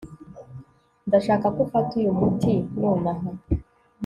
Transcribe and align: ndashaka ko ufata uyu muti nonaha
ndashaka 1.07 1.45
ko 1.55 1.59
ufata 1.65 1.91
uyu 1.99 2.11
muti 2.19 2.53
nonaha 2.81 3.29